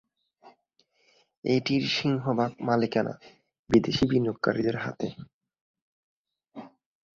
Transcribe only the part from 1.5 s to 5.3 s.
এটির সিংহভাগ মালিকানা বিদেশী বিনিয়োগকারীদের হাতে।